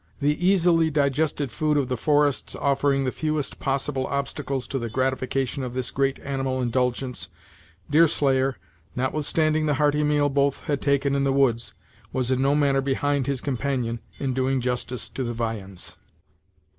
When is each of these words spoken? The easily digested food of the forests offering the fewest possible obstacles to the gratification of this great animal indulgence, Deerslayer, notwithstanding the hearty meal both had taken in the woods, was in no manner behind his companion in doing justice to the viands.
The 0.19 0.47
easily 0.47 0.89
digested 0.89 1.51
food 1.51 1.77
of 1.77 1.87
the 1.87 1.95
forests 1.95 2.55
offering 2.55 3.03
the 3.03 3.11
fewest 3.11 3.59
possible 3.59 4.07
obstacles 4.07 4.67
to 4.69 4.79
the 4.79 4.89
gratification 4.89 5.61
of 5.61 5.75
this 5.75 5.91
great 5.91 6.17
animal 6.21 6.59
indulgence, 6.59 7.27
Deerslayer, 7.87 8.55
notwithstanding 8.95 9.67
the 9.67 9.75
hearty 9.75 10.03
meal 10.03 10.29
both 10.29 10.63
had 10.65 10.81
taken 10.81 11.13
in 11.13 11.23
the 11.23 11.31
woods, 11.31 11.75
was 12.11 12.31
in 12.31 12.41
no 12.41 12.55
manner 12.55 12.81
behind 12.81 13.27
his 13.27 13.41
companion 13.41 13.99
in 14.17 14.33
doing 14.33 14.59
justice 14.59 15.07
to 15.09 15.23
the 15.23 15.35
viands. 15.35 15.95